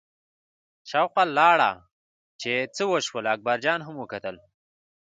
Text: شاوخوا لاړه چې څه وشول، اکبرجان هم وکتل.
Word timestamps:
شاوخوا 0.89 1.23
لاړه 1.37 1.71
چې 2.41 2.51
څه 2.75 2.83
وشول، 2.91 3.25
اکبرجان 3.35 3.79
هم 3.87 3.95
وکتل. 3.99 4.35